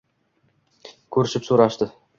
[1.19, 1.93] ko‘rishib-so‘rashdi.